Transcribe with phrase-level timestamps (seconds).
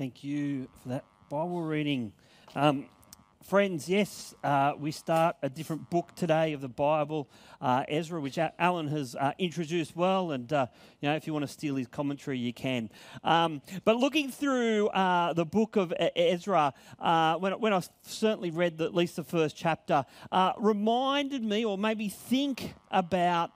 [0.00, 2.14] Thank you for that Bible reading.
[2.54, 2.86] Um,
[3.44, 7.28] friends, yes, uh, we start a different book today of the Bible,
[7.60, 10.30] uh, Ezra, which Alan has uh, introduced well.
[10.30, 10.68] And, uh,
[11.02, 12.88] you know, if you want to steal his commentary, you can.
[13.22, 18.78] Um, but looking through uh, the book of Ezra, uh, when, when I certainly read
[18.78, 20.06] the, at least the first chapter,
[20.56, 23.50] reminded me or maybe think about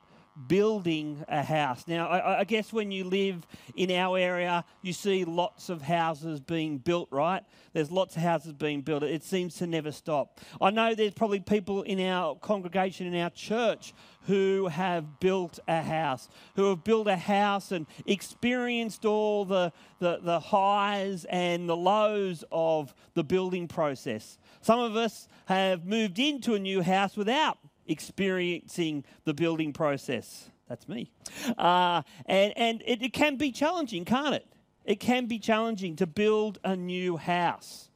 [0.48, 1.84] building a house.
[1.86, 6.40] Now, I, I, guess when you live in our area, you see lots of houses
[6.40, 7.42] being built, right?
[7.72, 9.04] There's lots of houses being built.
[9.04, 10.40] It seems to never stop.
[10.60, 15.82] I know there's probably people in our congregation, in our church, who have built a
[15.82, 21.76] house, who have built a house and experienced all the, the, the highs and the
[21.76, 24.38] lows of the building process.
[24.62, 30.50] Some of us have moved into a new house without experiencing the building process.
[30.68, 31.10] That's me.
[31.58, 34.46] Uh, and and it, it can be challenging, can't it?
[34.84, 37.88] It can be challenging to build a new house.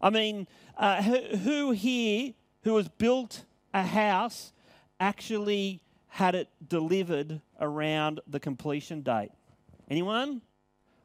[0.00, 0.46] I mean,
[0.76, 4.52] uh, who, who here who has built a house
[5.00, 9.30] actually had it delivered around the completion date?
[9.88, 10.42] Anyone?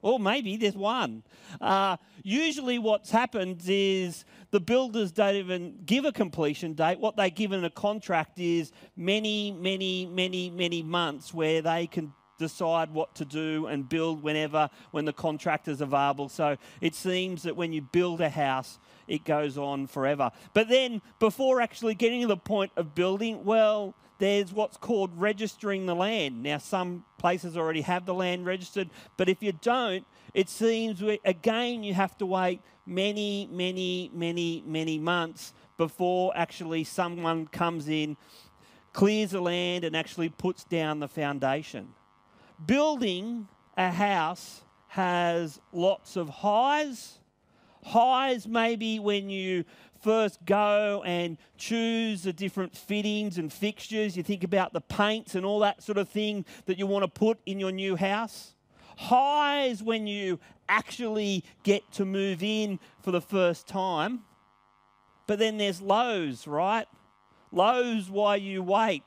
[0.01, 1.23] Or maybe there's one.
[1.59, 6.99] Uh, usually, what's happened is the builders don't even give a completion date.
[6.99, 12.13] What they give in a contract is many, many, many, many months where they can
[12.41, 16.27] decide what to do and build whenever when the contractor's available.
[16.27, 20.31] So it seems that when you build a house, it goes on forever.
[20.53, 25.87] But then before actually getting to the point of building, well, there's what's called registering
[25.87, 26.43] the land.
[26.43, 30.05] Now, some places already have the land registered, but if you don't,
[30.35, 37.47] it seems again you have to wait many, many, many, many months before actually someone
[37.47, 38.15] comes in,
[38.93, 41.87] clears the land, and actually puts down the foundation.
[42.63, 47.17] Building a house has lots of highs.
[47.83, 49.65] Highs maybe when you
[50.01, 54.17] first go and choose the different fittings and fixtures.
[54.17, 57.07] You think about the paints and all that sort of thing that you want to
[57.07, 58.55] put in your new house.
[58.97, 64.21] Highs when you actually get to move in for the first time.
[65.27, 66.87] But then there's lows, right?
[67.51, 69.03] Lows while you wait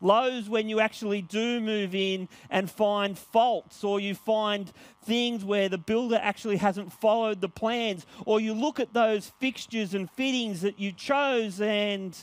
[0.00, 4.72] lows when you actually do move in and find faults, or you find
[5.04, 9.94] things where the builder actually hasn't followed the plans, or you look at those fixtures
[9.94, 12.16] and fittings that you chose and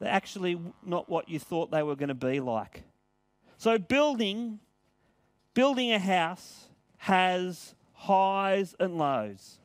[0.00, 2.84] they're actually not what you thought they were going to be like.
[3.58, 4.60] So building
[5.52, 9.58] building a house has highs and lows.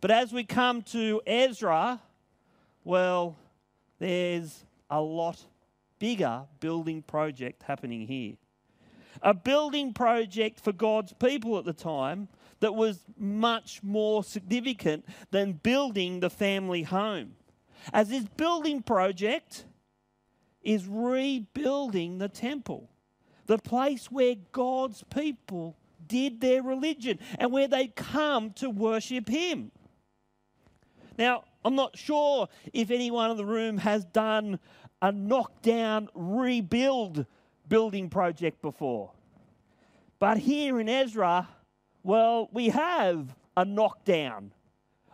[0.00, 2.00] But as we come to Ezra,
[2.84, 3.36] well,
[3.98, 5.44] there's a lot
[6.04, 8.34] bigger building project happening here.
[9.22, 12.28] A building project for God's people at the time
[12.60, 17.36] that was much more significant than building the family home.
[17.90, 19.64] As this building project
[20.62, 22.90] is rebuilding the temple,
[23.46, 25.74] the place where God's people
[26.06, 29.70] did their religion and where they come to worship Him.
[31.16, 34.58] Now, I'm not sure if anyone in the room has done
[35.04, 37.26] a knockdown rebuild
[37.68, 39.10] building project before.
[40.18, 41.46] But here in Ezra,
[42.02, 44.52] well, we have a knockdown.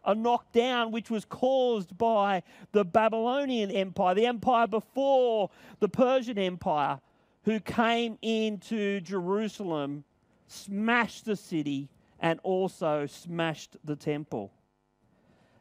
[0.05, 7.01] A knockdown which was caused by the Babylonian Empire, the empire before the Persian Empire,
[7.43, 10.05] who came into Jerusalem,
[10.47, 11.89] smashed the city,
[12.21, 14.53] and also smashed the temple.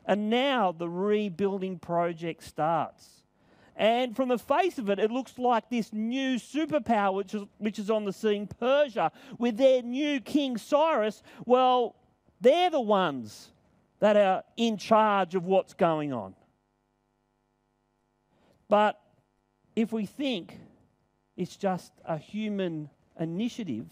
[0.05, 3.18] And now the rebuilding project starts.
[3.79, 7.79] And from the face of it, it looks like this new superpower which is, which
[7.79, 11.23] is on the scene, Persia, with their new king Cyrus.
[11.45, 11.95] Well,
[12.41, 13.51] they're the ones
[14.01, 16.35] that are in charge of what's going on.
[18.67, 18.99] But
[19.77, 20.59] if we think
[21.37, 23.85] it's just a human initiative,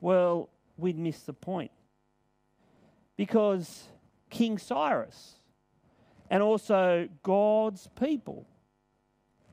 [0.00, 0.48] well,
[0.78, 1.70] we'd miss the point.
[3.18, 3.84] Because
[4.30, 5.34] King Cyrus
[6.30, 8.46] and also God's people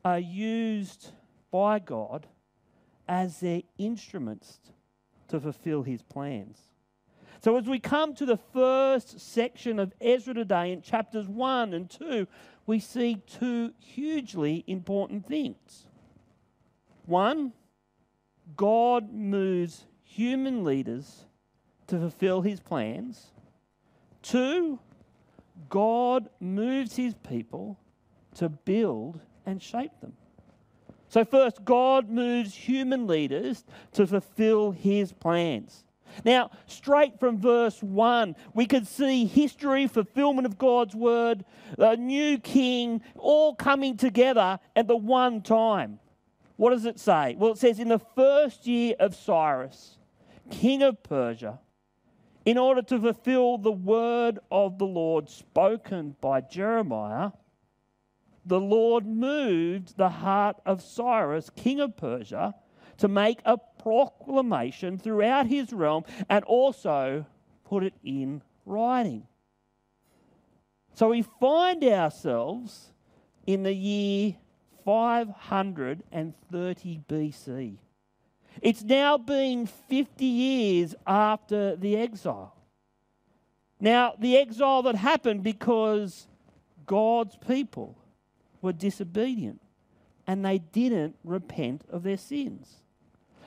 [0.03, 1.11] are used
[1.51, 2.27] by God
[3.07, 4.59] as their instruments
[5.27, 6.57] to fulfill his plans.
[7.41, 11.89] So, as we come to the first section of Ezra today in chapters 1 and
[11.89, 12.27] 2,
[12.65, 15.87] we see two hugely important things.
[17.05, 17.53] One,
[18.57, 21.25] God moves human leaders
[21.87, 23.27] to fulfill his plans.
[24.21, 24.79] Two,
[25.69, 27.79] God moves his people
[28.35, 30.13] to build and shape them.
[31.09, 35.83] So, first, God moves human leaders to fulfill his plans.
[36.23, 41.45] Now, straight from verse 1, we could see history, fulfillment of God's word,
[41.77, 45.99] a new king, all coming together at the one time.
[46.57, 47.35] What does it say?
[47.37, 49.97] Well, it says, In the first year of Cyrus,
[50.51, 51.59] king of Persia,
[52.45, 57.31] in order to fulfill the word of the Lord spoken by Jeremiah,
[58.49, 62.55] the Lord moved the heart of Cyrus, king of Persia,
[62.97, 67.27] to make a proclamation throughout his realm and also
[67.63, 69.27] put it in writing.
[70.95, 72.91] So we find ourselves
[73.45, 74.35] in the year
[74.83, 77.77] 530 BC.
[78.61, 82.55] It's now been 50 years after the exile.
[83.79, 86.27] Now, the exile that happened because
[86.85, 87.95] God's people
[88.61, 89.61] were disobedient
[90.27, 92.75] and they didn't repent of their sins.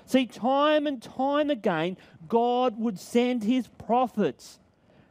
[0.07, 1.97] See, time and time again,
[2.29, 4.59] God would send his prophets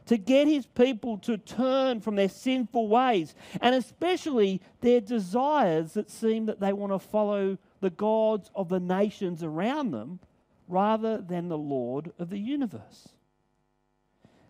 [0.08, 6.10] to get his people to turn from their sinful ways and especially their desires that
[6.10, 10.20] seem that they want to follow the gods of the nations around them
[10.68, 13.10] rather than the Lord of the universe.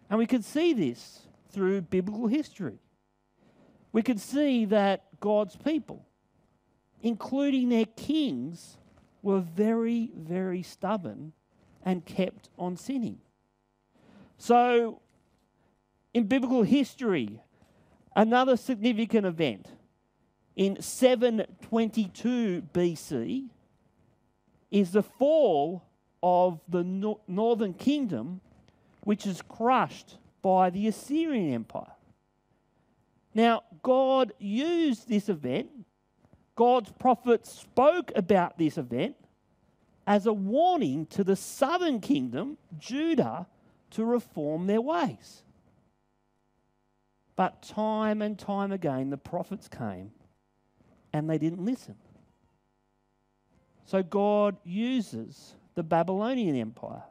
[0.09, 2.79] And we can see this through biblical history.
[3.91, 6.05] We could see that God's people,
[7.01, 8.77] including their kings,
[9.21, 11.33] were very, very stubborn
[11.83, 13.19] and kept on sinning.
[14.37, 15.01] So,
[16.13, 17.39] in biblical history,
[18.15, 19.67] another significant event
[20.55, 23.49] in 722 BC
[24.69, 25.83] is the fall
[26.23, 28.41] of the no- northern kingdom,
[29.03, 31.93] which is crushed by the Assyrian Empire.
[33.33, 35.69] Now, God used this event
[36.55, 39.15] God's prophet spoke about this event
[40.05, 43.47] as a warning to the southern kingdom, Judah,
[43.91, 45.43] to reform their ways.
[47.35, 50.11] But time and time again, the prophets came
[51.13, 51.95] and they didn't listen.
[53.85, 57.03] So God uses the Babylonian Empire.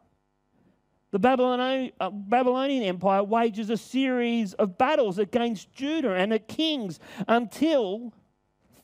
[1.13, 8.13] The Babylonian, uh, Empire wages a series of battles against Judah and the kings until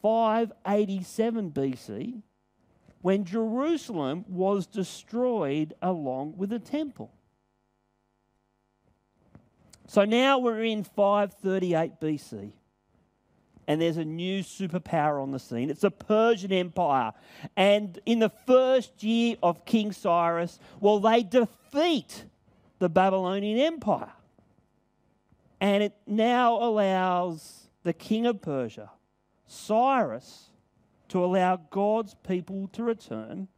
[0.03, 2.23] 587 BC
[3.01, 7.13] when Jerusalem was destroyed along with the temple.
[9.87, 12.53] So now we're in 538 BC,
[13.67, 15.71] and there's a new superpower on the scene.
[15.71, 17.13] It's the Persian Empire.
[17.57, 22.25] And in the first year of King Cyrus, well, they defeat
[22.79, 24.13] the Babylonian Empire.
[25.61, 28.91] And it now allows the king of Persia
[29.47, 30.51] Cyrus
[31.09, 33.49] to allow God's people to return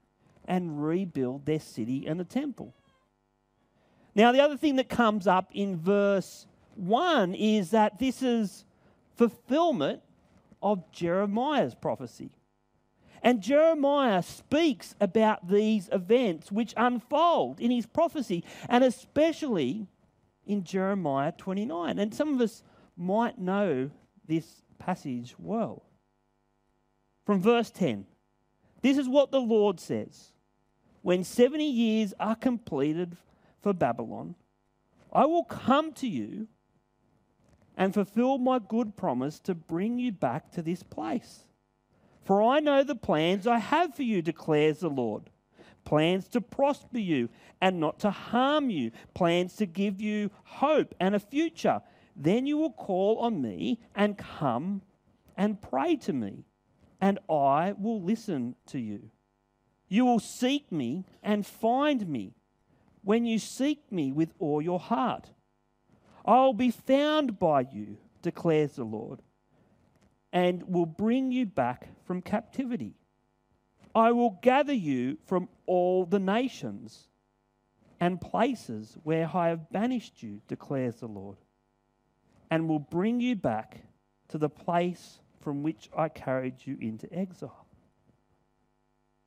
[0.47, 2.75] and rebuild their city and the temple.
[4.15, 6.47] Now, the other thing that comes up in verse
[6.77, 8.65] 1 is that this is
[9.19, 10.01] fulfillment
[10.63, 12.31] of Jeremiah's prophecy.
[13.21, 19.89] And Jeremiah speaks about these events which unfold in his prophecy, and especially
[20.47, 21.99] in Jeremiah 29.
[21.99, 22.63] And some of us
[22.97, 23.91] might know
[24.27, 25.83] this passage well.
[27.27, 28.07] From verse 10
[28.83, 30.33] This is what the Lord says
[31.03, 33.17] When 70 years are completed
[33.61, 34.37] for Babylon,
[35.13, 36.47] I will come to you
[37.79, 41.45] and fulfill my good promise to bring you back to this place.
[42.25, 45.31] For I know the plans I have for you, declares the Lord
[45.89, 47.31] plans to prosper you
[47.63, 51.81] and not to harm you, plans to give you hope and a future.
[52.15, 54.83] Then you will call on me and come
[55.35, 56.45] and pray to me,
[57.01, 59.11] and I will listen to you.
[59.89, 62.35] You will seek me and find me
[63.03, 65.31] when you seek me with all your heart.
[66.25, 69.23] I will be found by you, declares the Lord,
[70.33, 72.95] and will bring you back from captivity.
[73.95, 77.09] I will gather you from all the nations
[78.01, 81.39] and places where I have banished you, declares the Lord,
[82.51, 83.79] and will bring you back
[84.29, 87.67] to the place from which I carried you into exile.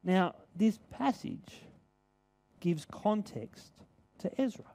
[0.03, 1.63] Now, this passage
[2.59, 3.71] gives context
[4.19, 4.65] to Ezra.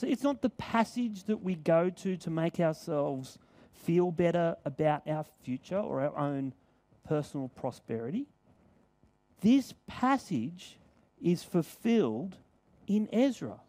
[0.00, 3.36] So it's not the passage that we go to to make ourselves
[3.74, 6.54] feel better about our future or our own
[7.06, 8.26] personal prosperity.
[9.42, 10.78] This passage
[11.20, 12.38] is fulfilled
[12.86, 13.60] in Ezra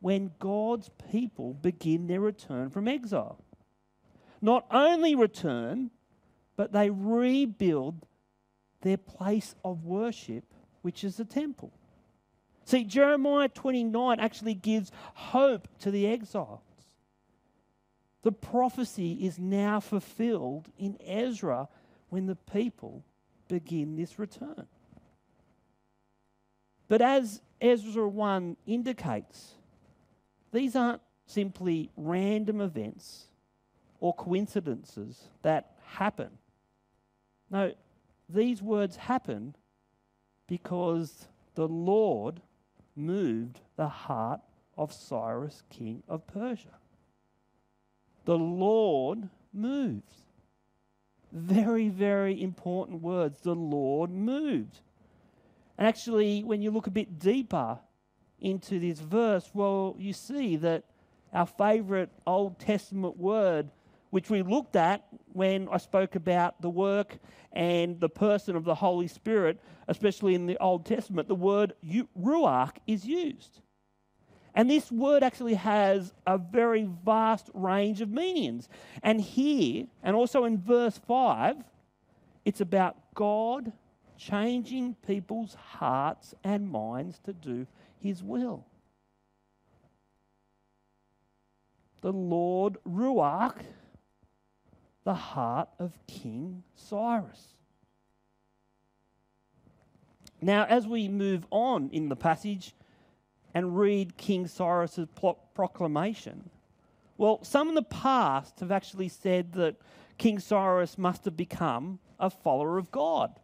[0.00, 3.42] when God's people begin their return from exile
[4.42, 5.90] not only return,
[6.56, 8.06] but they rebuild
[8.82, 10.44] their place of worship,
[10.82, 11.72] which is the temple.
[12.70, 16.60] See, Jeremiah 29 actually gives hope to the exiles.
[18.22, 21.66] The prophecy is now fulfilled in Ezra
[22.10, 23.02] when the people
[23.48, 24.68] begin this return.
[26.86, 29.54] But as Ezra 1 indicates,
[30.52, 33.24] these aren't simply random events
[33.98, 36.30] or coincidences that happen.
[37.50, 37.72] No,
[38.28, 39.56] these words happen
[40.46, 42.40] because the Lord
[43.00, 44.40] moved the heart
[44.76, 46.78] of Cyrus, king of Persia.
[48.24, 50.14] The Lord moves.
[51.32, 53.40] Very, very important words.
[53.40, 54.80] The Lord moved.
[55.78, 57.78] And actually, when you look a bit deeper
[58.40, 60.84] into this verse, well, you see that
[61.32, 63.70] our favorite Old Testament word,
[64.10, 67.18] which we looked at when I spoke about the work
[67.52, 72.76] and the person of the Holy Spirit, especially in the Old Testament, the word ruach
[72.86, 73.60] is used.
[74.54, 78.68] And this word actually has a very vast range of meanings.
[79.02, 81.56] And here, and also in verse 5,
[82.44, 83.72] it's about God
[84.16, 87.66] changing people's hearts and minds to do
[88.00, 88.66] his will.
[92.02, 93.56] The Lord Ruach,
[95.10, 97.54] the heart of King Cyrus.
[100.40, 102.76] Now, as we move on in the passage
[103.52, 105.08] and read King Cyrus's
[105.52, 106.48] proclamation,
[107.18, 109.74] well, some in the past have actually said that
[110.16, 113.40] King Cyrus must have become a follower of God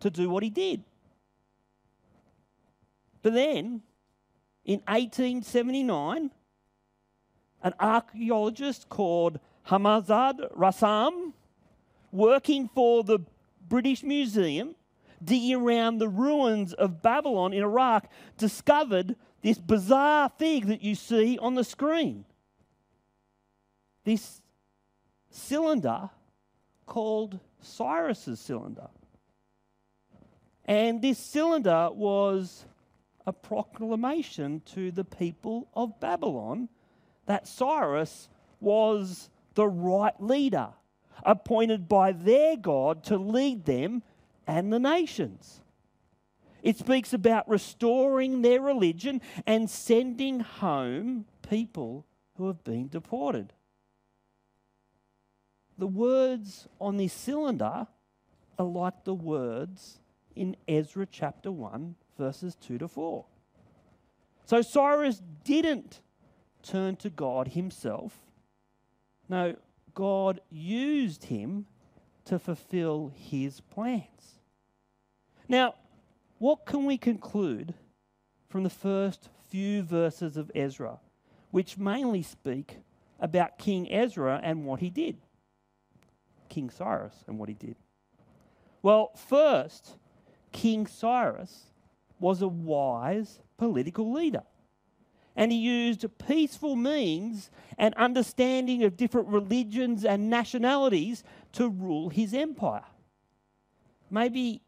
[0.00, 0.84] to do what he did.
[3.22, 3.80] But then,
[4.66, 6.30] in 1879,
[7.62, 9.40] an archaeologist called
[9.70, 11.32] Hormuzd Rassam,
[12.10, 13.20] working for the
[13.68, 14.74] British Museum,
[15.22, 21.38] digging around the ruins of Babylon in Iraq, discovered this bizarre thing that you see
[21.38, 22.24] on the screen.
[24.04, 24.42] This
[25.30, 26.10] cylinder
[26.86, 28.88] called Cyrus's cylinder.
[30.64, 32.64] And this cylinder was
[33.24, 36.68] a proclamation to the people of Babylon
[37.26, 40.70] that Cyrus was the right leader,
[41.24, 44.02] appointed by their God to lead them
[44.46, 45.60] and the nations.
[46.62, 53.52] It speaks about restoring their religion and sending home people who have been deported.
[55.78, 57.86] The words on this cylinder
[58.58, 60.00] are like the words
[60.36, 63.24] in Ezra chapter 1, verses 2 to 4.
[64.44, 66.00] So Cyrus didn't
[66.62, 68.18] turn to God himself.
[69.30, 69.54] No,
[69.94, 71.66] God used him
[72.24, 74.40] to fulfill his plans.
[75.48, 75.74] Now,
[76.38, 77.74] what can we conclude
[78.48, 80.98] from the first few verses of Ezra,
[81.52, 82.78] which mainly speak
[83.20, 85.18] about King Ezra and what he did?
[86.48, 87.76] King Cyrus and what he did.
[88.82, 89.96] Well, first,
[90.50, 91.66] King Cyrus
[92.18, 94.42] was a wise political leader.
[95.36, 102.34] And he used peaceful means and understanding of different religions and nationalities to rule his
[102.34, 102.84] empire.
[104.10, 104.62] Maybe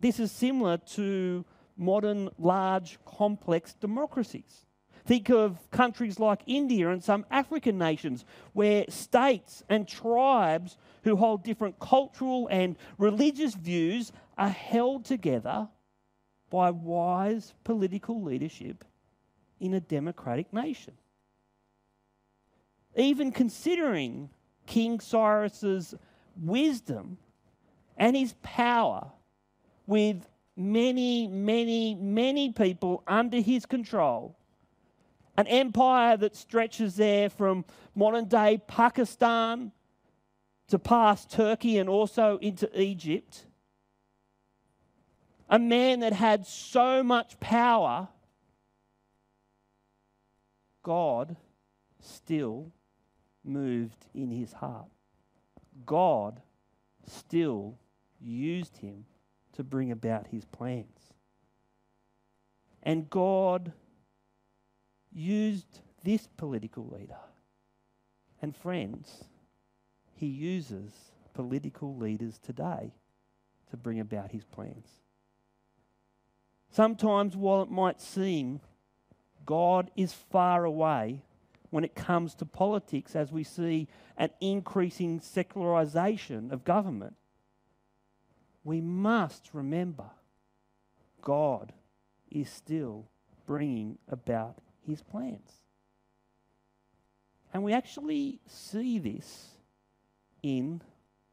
[0.00, 1.44] this is similar to
[1.76, 4.66] modern large complex democracies.
[5.04, 11.44] Think of countries like India and some African nations where states and tribes who hold
[11.44, 15.68] different cultural and religious views are held together
[16.50, 18.84] by wise political leadership
[19.60, 20.94] in a democratic nation.
[22.96, 24.30] Even considering
[24.66, 25.94] King Cyrus's
[26.40, 27.18] wisdom
[27.96, 29.10] and his power
[29.86, 34.36] with many, many, many people under his control,
[35.36, 39.72] an empire that stretches there from modern day Pakistan
[40.68, 43.46] to past Turkey and also into Egypt
[45.48, 48.08] a man that had so much power,
[50.88, 51.36] God
[52.00, 52.72] still
[53.44, 54.88] moved in his heart.
[55.84, 56.40] God
[57.06, 57.76] still
[58.18, 59.04] used him
[59.52, 61.12] to bring about his plans.
[62.82, 63.74] And God
[65.12, 67.20] used this political leader.
[68.40, 69.24] And friends,
[70.14, 70.90] he uses
[71.34, 72.94] political leaders today
[73.68, 74.88] to bring about his plans.
[76.70, 78.60] Sometimes, while it might seem
[79.48, 81.22] God is far away
[81.70, 83.88] when it comes to politics, as we see
[84.18, 87.16] an increasing secularization of government,
[88.62, 90.10] we must remember
[91.22, 91.72] God
[92.30, 93.06] is still
[93.46, 95.50] bringing about his plans.
[97.54, 99.46] And we actually see this
[100.42, 100.82] in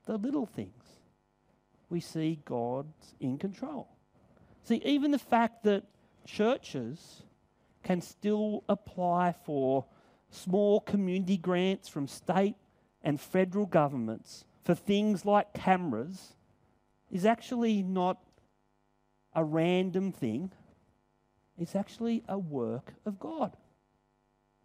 [0.05, 0.85] the little things.
[1.89, 3.89] We see God's in control.
[4.63, 5.83] See, even the fact that
[6.25, 7.23] churches
[7.85, 9.85] can still apply for
[10.29, 12.55] small community grants from state
[13.01, 16.33] and federal governments for things like cameras
[17.11, 18.17] is actually not
[19.35, 20.51] a random thing.
[21.57, 23.55] It's actually a work of God.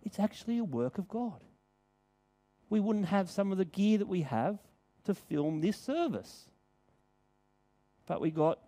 [0.02, 1.44] It's actually a work of God.
[2.70, 4.58] We wouldn't have some of the gear that we have
[5.04, 6.46] to film this service.
[8.06, 8.58] But we got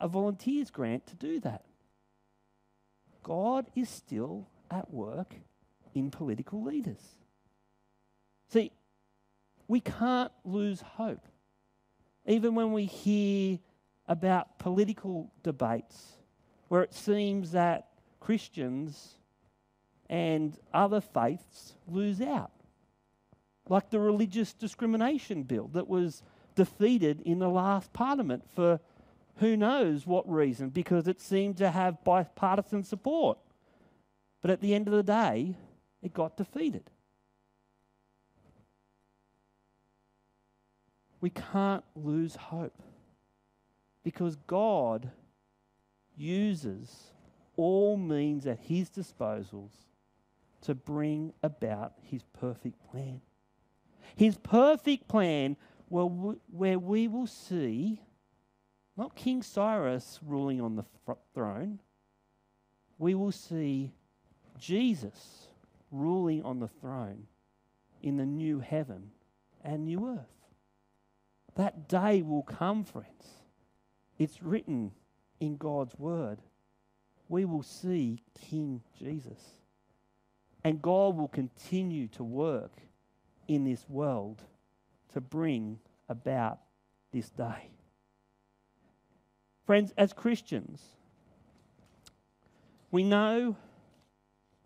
[0.00, 1.64] a volunteers grant to do that.
[3.22, 5.34] God is still at work
[5.94, 7.00] in political leaders.
[8.48, 8.72] See,
[9.68, 11.26] we can't lose hope.
[12.26, 13.58] Even when we hear
[14.06, 16.16] about political debates
[16.68, 17.88] where it seems that
[18.20, 19.14] Christians
[20.08, 22.50] and other faiths lose out.
[23.68, 26.22] Like the religious discrimination bill that was
[26.56, 28.80] defeated in the last parliament for
[29.40, 33.38] who knows what reason, because it seemed to have bipartisan support.
[34.42, 35.56] But at the end of the day,
[36.02, 36.90] it got defeated.
[41.20, 42.82] We can't lose hope
[44.02, 45.10] because God
[46.16, 47.12] uses
[47.56, 49.72] all means at his disposals
[50.62, 53.20] to bring about his perfect plan.
[54.16, 55.56] His perfect plan
[55.88, 58.00] where we will see
[59.00, 60.84] not King Cyrus ruling on the
[61.32, 61.80] throne,
[62.98, 63.94] we will see
[64.58, 65.46] Jesus
[65.90, 67.26] ruling on the throne
[68.02, 69.10] in the new heaven
[69.64, 70.28] and new earth.
[71.54, 73.24] That day will come, friends.
[74.18, 74.92] It's written
[75.40, 76.40] in God's word.
[77.30, 79.40] We will see King Jesus.
[80.62, 82.82] And God will continue to work
[83.48, 84.42] in this world
[85.14, 85.78] to bring
[86.10, 86.58] about
[87.12, 87.70] this day.
[89.66, 90.82] Friends, as Christians,
[92.90, 93.56] we know,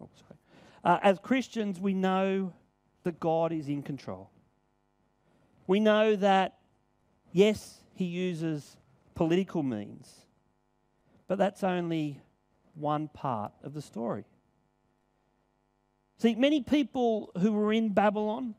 [0.00, 0.38] oh, sorry.
[0.82, 2.52] Uh, as Christians, we know
[3.02, 4.30] that God is in control.
[5.66, 6.58] We know that,
[7.32, 8.76] yes, He uses
[9.14, 10.10] political means,
[11.28, 12.20] but that's only
[12.74, 14.24] one part of the story.
[16.18, 18.54] See, many people who were in Babylon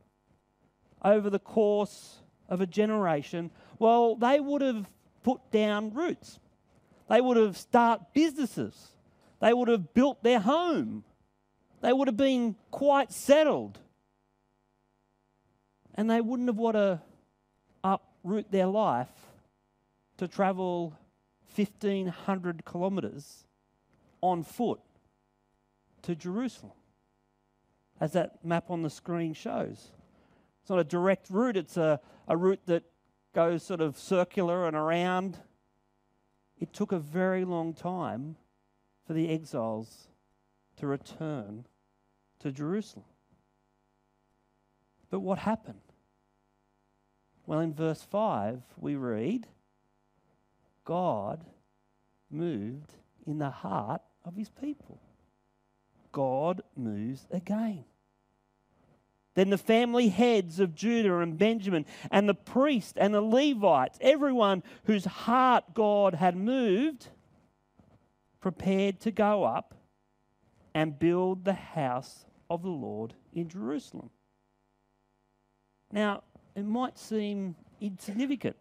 [1.04, 2.20] over the course
[2.50, 4.88] of a generation, well, they would have
[5.26, 6.40] put down roots.
[7.10, 8.92] They would have started businesses.
[9.42, 11.04] They would have built their home.
[11.82, 13.80] They would have been quite settled.
[15.96, 17.02] And they wouldn't have want to
[17.84, 19.10] uproot their life
[20.18, 20.94] to travel
[21.56, 23.46] 1,500 kilometres
[24.22, 24.80] on foot
[26.04, 26.74] to Jerusalem,
[28.00, 29.90] as that map on the screen shows.
[30.62, 32.84] It's not a direct route, it's a, a route that
[33.36, 35.38] goes sort of circular and around.
[36.58, 38.38] It took a very long time
[39.06, 40.08] for the exiles
[40.78, 41.66] to return
[42.40, 43.06] to Jerusalem.
[45.12, 45.82] But what happened?
[47.46, 49.48] Well, in verse 5, we read
[50.86, 51.46] God
[52.32, 52.94] moved
[53.28, 55.02] in the heart of his people.
[56.12, 57.84] God moves again.
[59.36, 64.64] Then the family heads of Judah and Benjamin, and the priests and the Levites, everyone
[64.86, 67.10] whose heart God had moved,
[68.40, 69.76] prepared to go up
[70.74, 74.10] and build the house of the Lord in Jerusalem.
[75.92, 76.24] Now,
[76.56, 78.56] it might seem insignificant,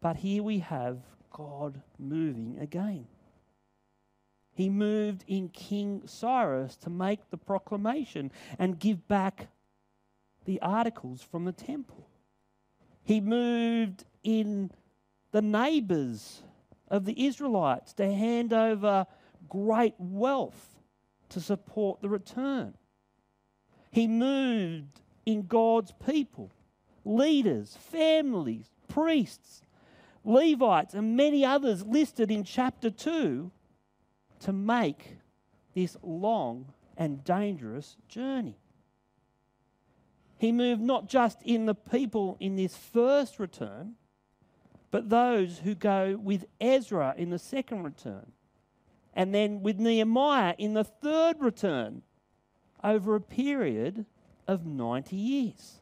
[0.00, 0.98] but here we have
[1.32, 3.06] God moving again.
[4.54, 9.48] He moved in King Cyrus to make the proclamation and give back
[10.44, 12.08] the articles from the temple.
[13.02, 14.70] He moved in
[15.32, 16.42] the neighbors
[16.88, 19.06] of the Israelites to hand over
[19.48, 20.78] great wealth
[21.30, 22.74] to support the return.
[23.90, 26.52] He moved in God's people,
[27.04, 29.62] leaders, families, priests,
[30.24, 33.50] Levites, and many others listed in chapter 2
[34.44, 35.16] to make
[35.74, 38.58] this long and dangerous journey.
[40.36, 43.94] He moved not just in the people in this first return,
[44.90, 48.32] but those who go with Ezra in the second return,
[49.14, 52.02] and then with Nehemiah in the third return
[52.82, 54.04] over a period
[54.46, 55.80] of 90 years.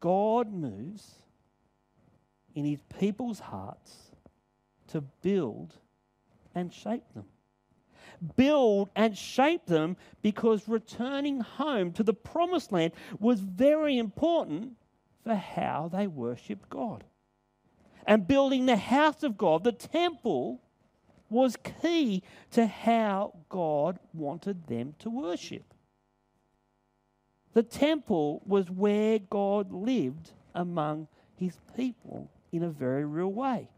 [0.00, 1.16] God moves
[2.54, 4.12] in his people's hearts
[4.88, 5.74] to build
[6.54, 7.24] and shape them.
[8.36, 14.72] build and shape them because returning home to the promised land was very important
[15.24, 17.04] for how they worshiped God.
[18.06, 20.60] And building the house of God, the temple,
[21.30, 25.64] was key to how God wanted them to worship.
[27.54, 33.68] The temple was where God lived among his people in a very real way.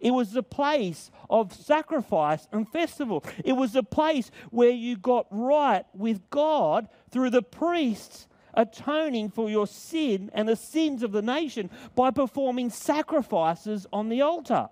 [0.00, 3.24] It was the place of sacrifice and festival.
[3.44, 9.48] It was the place where you got right with God through the priests atoning for
[9.48, 14.68] your sin and the sins of the nation by performing sacrifices on the altar.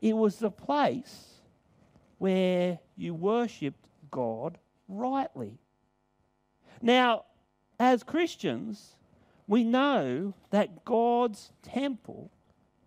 [0.00, 1.28] It was the place
[2.18, 5.58] where you worshipped God rightly.
[6.80, 7.24] Now,
[7.78, 8.96] as Christians,
[9.46, 12.30] we know that God's temple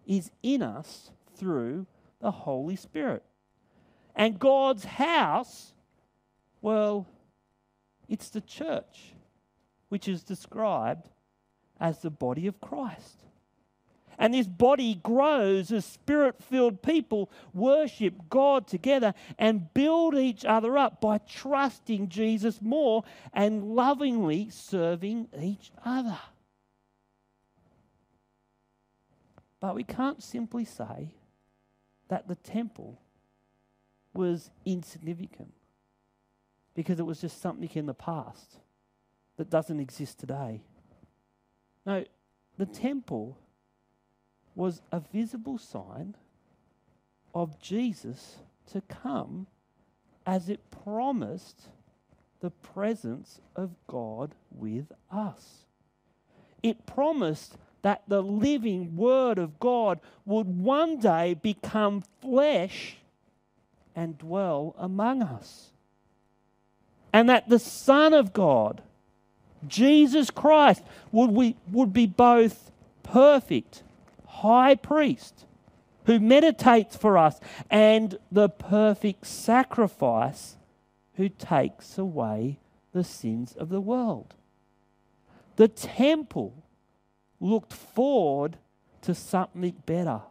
[0.06, 1.86] is in us through
[2.20, 3.24] the Holy Spirit.
[4.16, 5.74] And God's house,
[6.62, 7.06] well,
[8.08, 9.14] it's the church,
[9.90, 11.10] which is described
[11.80, 13.26] as the body of Christ.
[14.18, 20.78] And this body grows as spirit filled people worship God together and build each other
[20.78, 26.18] up by trusting Jesus more and lovingly serving each other.
[29.66, 31.16] But we can't simply say
[32.08, 33.02] that the temple
[34.14, 35.54] was insignificant
[36.76, 38.60] because it was just something in the past
[39.38, 40.62] that doesn't exist today.
[41.84, 42.04] No,
[42.60, 43.40] the temple
[44.54, 46.16] was a visible sign
[47.34, 48.36] of Jesus
[48.72, 49.48] to come
[50.28, 51.70] as it promised
[52.40, 55.66] the presence of God with us.
[56.62, 62.98] It promised that the living Word of God would one day become flesh
[63.96, 65.70] and dwell among us
[67.14, 68.82] and that the Son of God,
[69.68, 72.72] Jesus Christ, would, we, would be both
[73.04, 73.84] perfect
[74.26, 75.46] high priest
[76.08, 80.56] who meditates for us and the perfect sacrifice
[81.18, 82.58] who takes away
[82.94, 84.34] the sins of the world.
[85.58, 86.65] The temple
[87.46, 88.58] looked forward
[89.02, 90.22] to something better,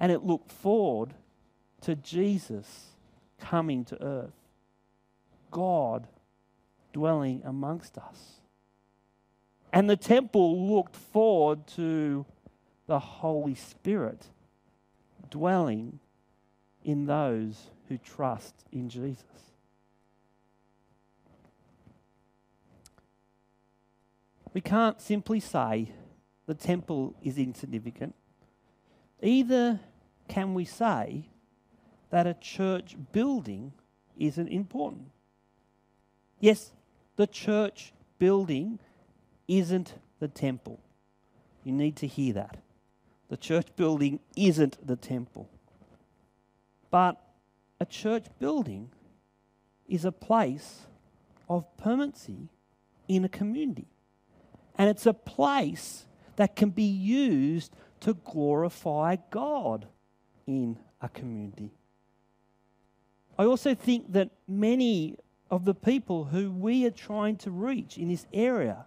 [0.00, 1.14] and it looked forward
[1.82, 2.86] to Jesus
[3.38, 4.32] coming to earth.
[5.50, 6.06] God
[6.92, 8.40] dwelling amongst us.
[9.72, 12.24] And the temple looked forward to
[12.86, 14.26] the Holy Spirit
[15.30, 15.98] dwelling
[16.84, 19.24] in those who trust in Jesus.
[24.54, 25.90] We can't simply say
[26.46, 28.14] the temple is insignificant.
[29.22, 29.80] Either
[30.28, 31.28] can we say
[32.10, 33.72] that a church building
[34.18, 35.10] isn't important.
[36.40, 36.72] Yes,
[37.16, 38.78] the church building
[39.48, 40.80] isn't the temple.
[41.64, 42.58] You need to hear that.
[43.28, 45.48] The church building isn't the temple.
[46.90, 47.20] But
[47.80, 48.90] a church building
[49.88, 50.82] is a place
[51.48, 52.48] of permanency
[53.08, 53.88] in a community.
[54.76, 59.86] And it's a place that can be used to glorify God
[60.46, 61.70] in a community.
[63.38, 65.16] I also think that many
[65.50, 68.86] of the people who we are trying to reach in this area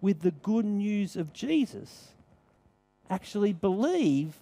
[0.00, 2.08] with the good news of Jesus
[3.10, 4.34] actually believe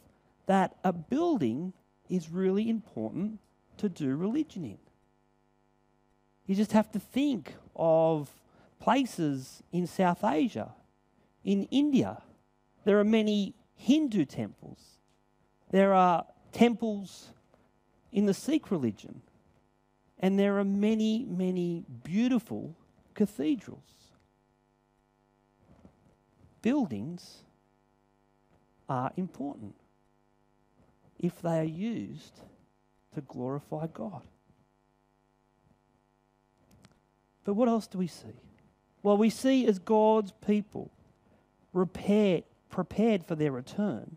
[0.46, 1.72] that a building
[2.08, 3.38] is really important
[3.78, 4.78] to do religion in.
[6.46, 8.30] You just have to think of
[8.78, 10.72] places in South Asia,
[11.44, 12.22] in India.
[12.86, 14.78] There are many Hindu temples.
[15.72, 17.32] There are temples
[18.12, 19.22] in the Sikh religion.
[20.20, 22.76] And there are many, many beautiful
[23.14, 23.80] cathedrals.
[26.62, 27.42] Buildings
[28.88, 29.74] are important
[31.18, 32.40] if they are used
[33.16, 34.22] to glorify God.
[37.42, 38.40] But what else do we see?
[39.02, 40.92] Well, we see as God's people
[41.72, 44.16] repair, prepared for their return,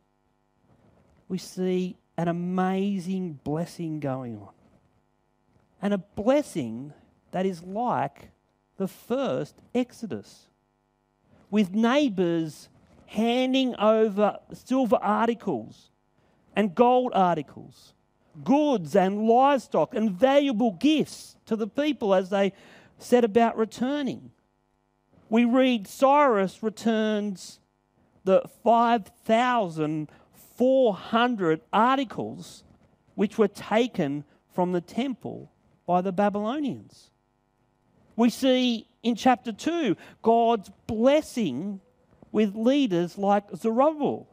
[1.28, 4.50] we see an amazing blessing going on
[5.82, 6.94] and a blessing
[7.32, 8.32] that is like
[8.78, 10.48] the first Exodus,
[11.52, 12.70] with neighbours
[13.08, 15.90] handing over silver articles
[16.56, 17.94] and gold articles,
[18.44, 22.54] goods and livestock and valuable gifts to the people as they
[22.98, 24.32] set about returning.
[25.30, 27.60] We read Cyrus returns
[28.30, 32.63] the 5,400 articles
[33.15, 35.52] which were taken from the temple
[35.88, 37.10] by the Babylonians.
[38.15, 41.82] We see in chapter 2 God's blessing
[42.32, 44.30] with leaders like Zerubbabel,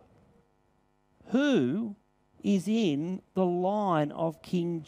[1.28, 1.96] who
[2.42, 4.84] is in the line of King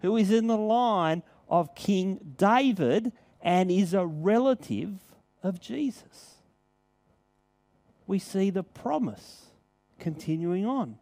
[0.00, 4.98] who is in the line of King David and is a relative
[5.44, 6.33] of Jesus.
[8.06, 9.46] We see the promise
[9.98, 10.98] continuing on.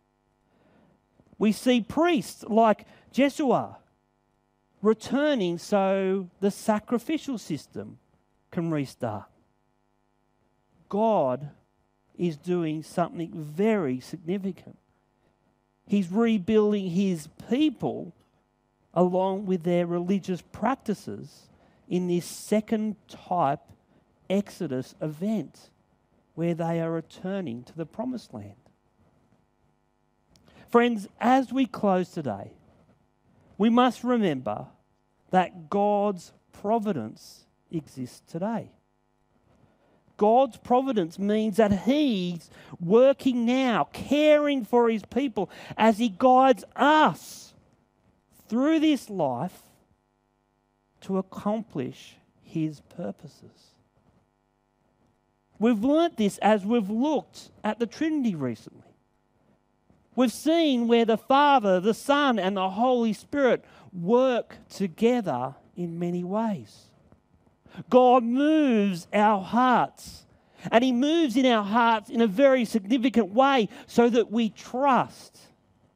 [1.38, 3.78] We see priests like Jeshua
[4.80, 7.98] returning so the sacrificial system
[8.50, 9.24] can restart.
[10.88, 11.50] God
[12.16, 14.78] is doing something very significant.
[15.86, 18.12] He's rebuilding his people
[18.94, 21.48] along with their religious practices
[21.88, 23.60] in this second type
[24.28, 25.70] Exodus event
[26.34, 28.54] where they are returning to the promised land.
[30.70, 32.52] Friends, as we close today,
[33.58, 34.66] we must remember
[35.30, 38.70] that God's providence exists today.
[40.16, 42.48] God's providence means that He's
[42.80, 47.54] working now, caring for His people as He guides us
[48.48, 49.62] through this life
[51.02, 53.71] to accomplish His purposes.
[55.62, 58.82] We've learnt this as we've looked at the Trinity recently.
[60.16, 66.24] We've seen where the Father, the Son, and the Holy Spirit work together in many
[66.24, 66.86] ways.
[67.88, 70.26] God moves our hearts,
[70.72, 75.38] and He moves in our hearts in a very significant way so that we trust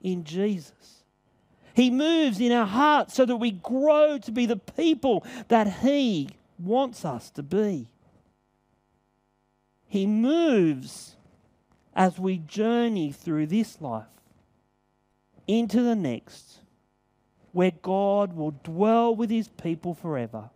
[0.00, 1.02] in Jesus.
[1.74, 6.28] He moves in our hearts so that we grow to be the people that He
[6.56, 7.88] wants us to be.
[9.88, 11.16] He moves
[11.94, 14.04] as we journey through this life
[15.46, 16.60] into the next,
[17.52, 20.50] where God will dwell with his people forever,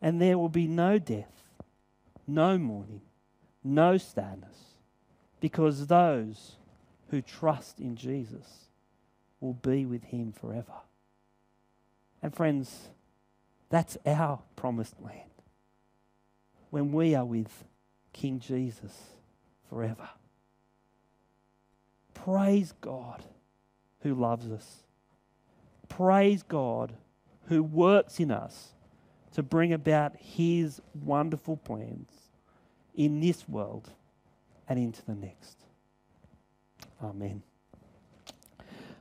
[0.00, 1.42] and there will be no death,
[2.26, 3.02] no mourning,
[3.62, 4.76] no sadness,
[5.40, 6.56] because those
[7.10, 8.68] who trust in Jesus
[9.40, 10.72] will be with him forever.
[12.22, 12.88] And friends,
[13.68, 15.20] that's our promised land
[16.70, 17.64] when we are with
[18.14, 18.96] King Jesus
[19.68, 20.08] forever.
[22.14, 23.22] Praise God
[24.00, 24.84] who loves us.
[25.88, 26.94] Praise God
[27.48, 28.72] who works in us
[29.34, 32.08] to bring about his wonderful plans
[32.94, 33.90] in this world
[34.68, 35.58] and into the next.
[37.02, 37.42] Amen.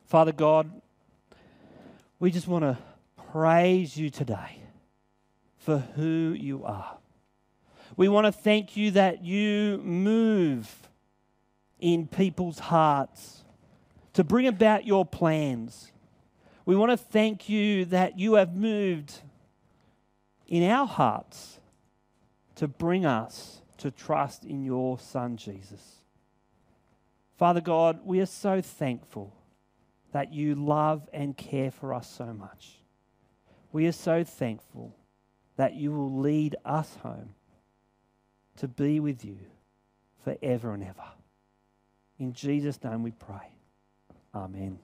[0.05, 0.69] Father God,
[2.19, 2.77] we just want to
[3.31, 4.59] praise you today
[5.57, 6.97] for who you are.
[7.95, 10.89] We want to thank you that you move
[11.79, 13.43] in people's hearts
[14.13, 15.91] to bring about your plans.
[16.65, 19.19] We want to thank you that you have moved
[20.47, 21.59] in our hearts
[22.55, 25.97] to bring us to trust in your Son, Jesus.
[27.37, 29.33] Father God, we are so thankful
[30.13, 32.79] that you love and care for us so much.
[33.71, 34.95] We are so thankful
[35.57, 37.35] that you will lead us home
[38.57, 39.37] to be with you
[40.23, 41.03] forever and ever.
[42.19, 43.49] In Jesus' name we pray.
[44.33, 44.79] Amen.